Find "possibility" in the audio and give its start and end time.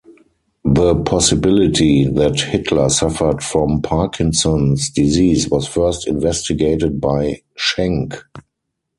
1.03-2.05